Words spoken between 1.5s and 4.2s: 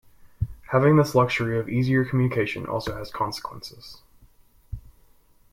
of easier communication also has consequences.